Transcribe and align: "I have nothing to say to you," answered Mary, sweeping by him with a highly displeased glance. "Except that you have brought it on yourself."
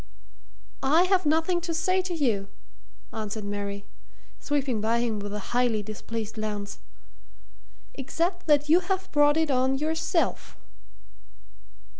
"I 0.81 1.03
have 1.03 1.27
nothing 1.27 1.61
to 1.61 1.75
say 1.75 2.01
to 2.01 2.13
you," 2.15 2.47
answered 3.13 3.43
Mary, 3.43 3.85
sweeping 4.39 4.81
by 4.81 4.99
him 4.99 5.19
with 5.19 5.31
a 5.31 5.53
highly 5.53 5.83
displeased 5.83 6.33
glance. 6.33 6.79
"Except 7.93 8.47
that 8.47 8.67
you 8.67 8.79
have 8.79 9.11
brought 9.11 9.37
it 9.37 9.51
on 9.51 9.77
yourself." 9.77 10.57